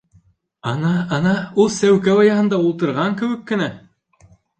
Ана, 0.69 0.93
ана, 1.17 1.33
ул 1.63 1.69
сәүкә 1.75 2.15
ояһында 2.21 2.59
ултырған 2.69 3.13
кеүек 3.21 3.45
кенә!.. 3.53 3.69